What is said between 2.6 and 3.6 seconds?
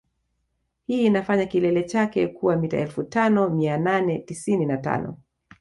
elfu tano